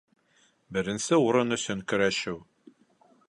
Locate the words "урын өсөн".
1.27-1.85